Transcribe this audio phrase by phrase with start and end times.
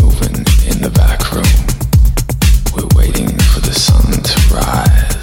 [0.00, 0.36] moving
[0.70, 1.44] in the back room.
[2.74, 5.13] We're waiting for the sun to rise.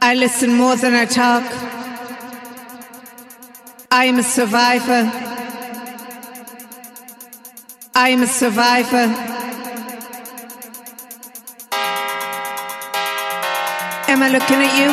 [0.00, 1.44] I listen more than I talk.
[3.92, 5.08] I am a survivor.
[7.94, 9.06] I am a survivor.
[14.08, 14.90] Am I looking at you?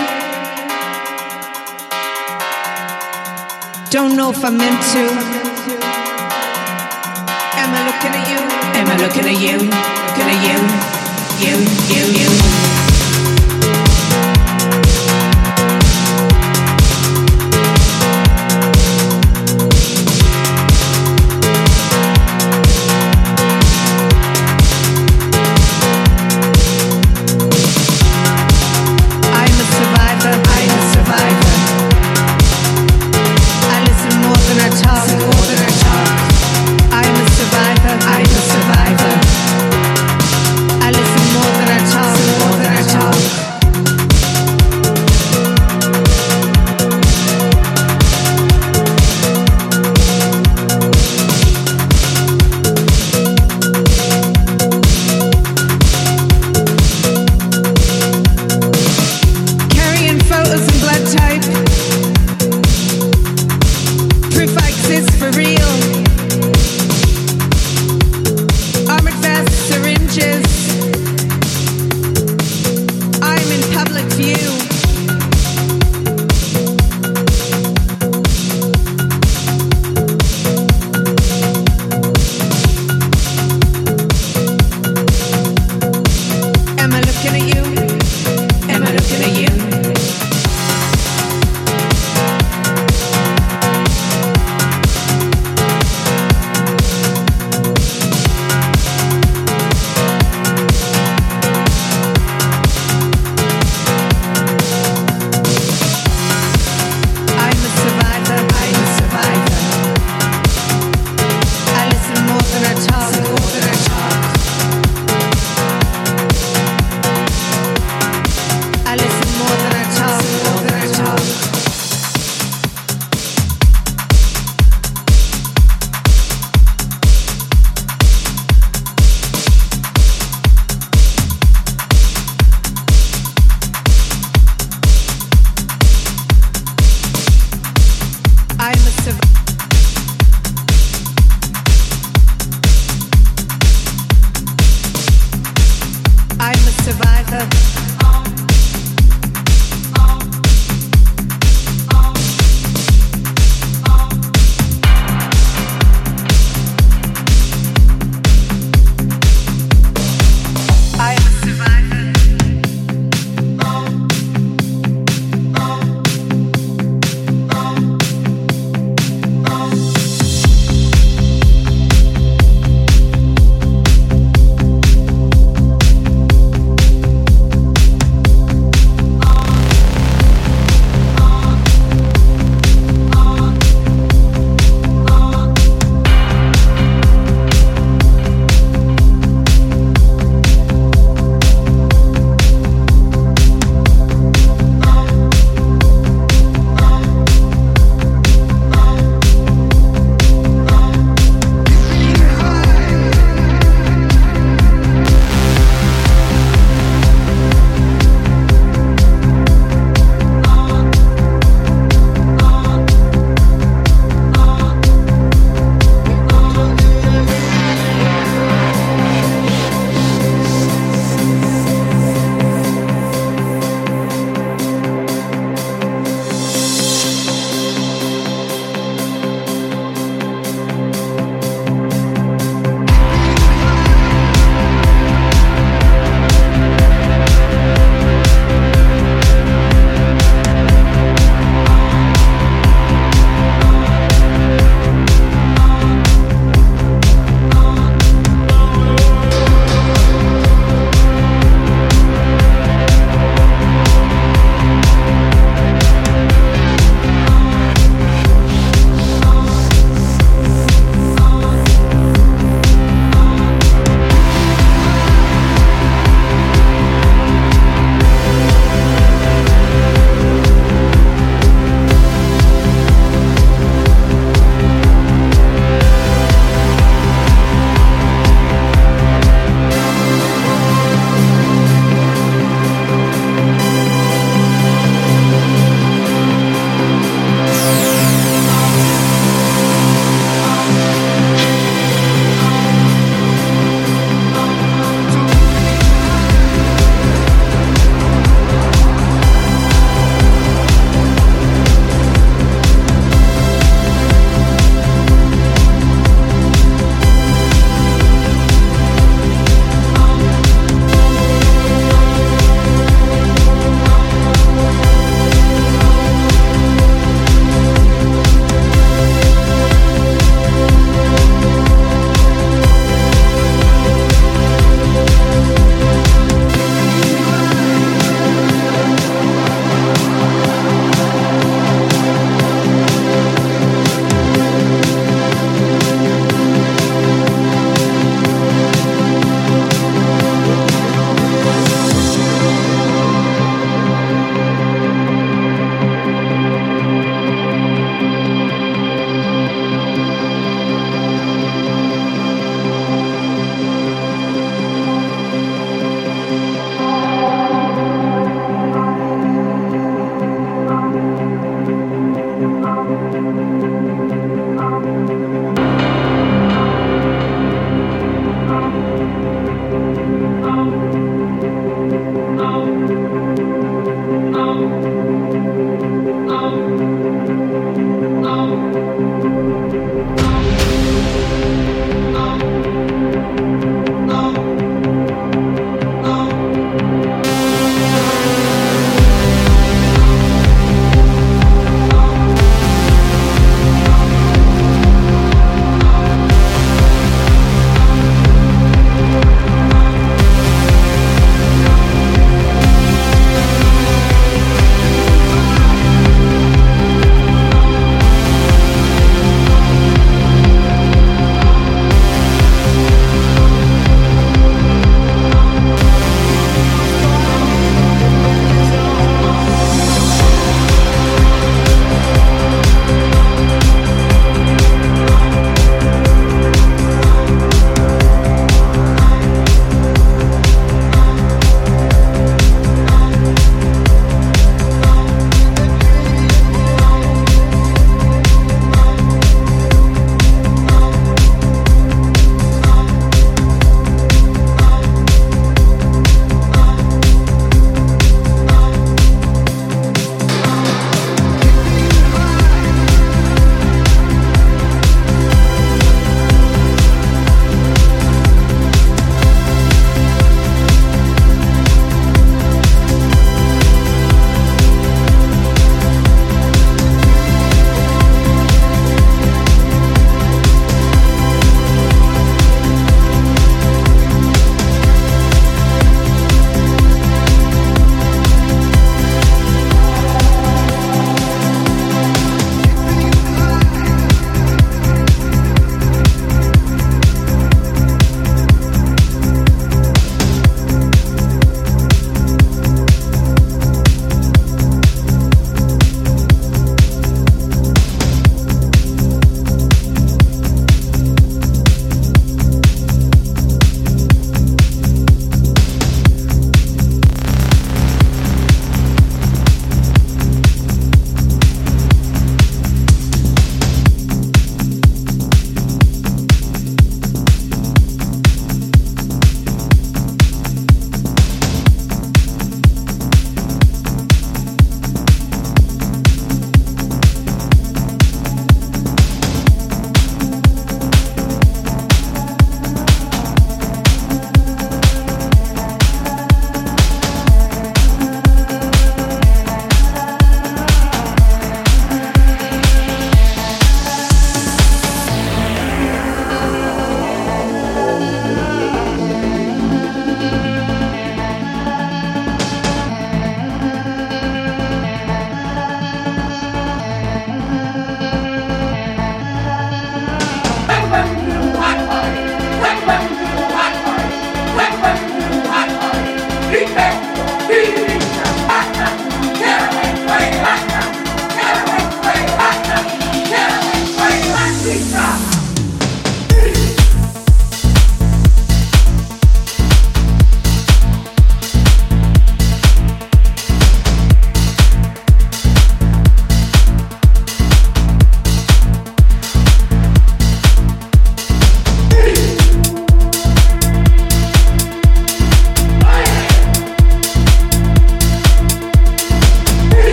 [3.89, 5.03] Don't know if I'm meant to.
[7.57, 8.39] Am I looking at you?
[8.79, 9.57] Am I looking at you?
[9.57, 10.98] Looking at you?
[11.41, 11.55] You,
[11.87, 12.68] you, you.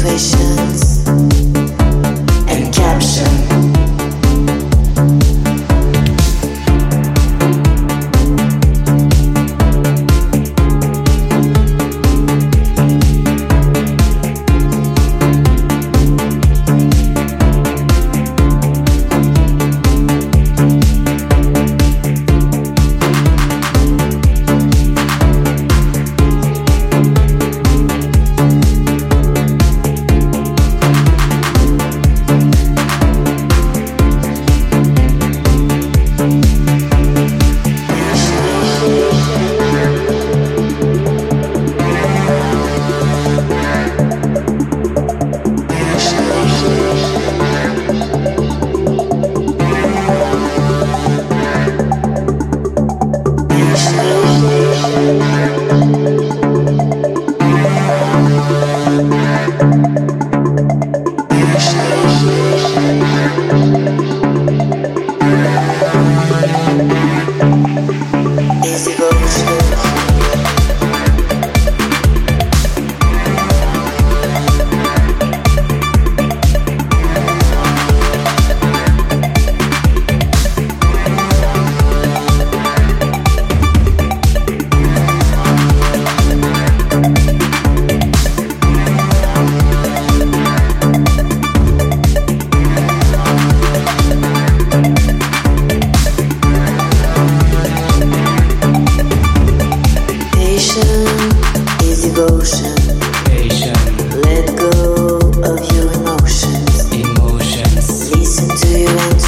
[0.00, 0.89] Translations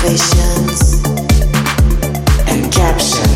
[0.03, 1.01] Visions
[2.49, 3.32] and captions.